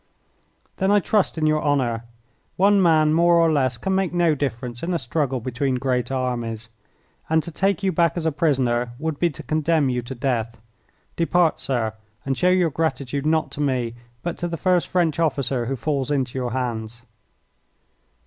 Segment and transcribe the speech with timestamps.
[0.77, 2.05] "Then I trust in your honour.
[2.57, 6.69] One man more or less can make no difference in a struggle between great armies,
[7.29, 10.59] and to take you back as a prisoner would be to condemn you to death.
[11.15, 11.93] Depart, sir,
[12.25, 13.93] and show your gratitude not to me,
[14.23, 17.03] but to the first French officer who falls into your hands."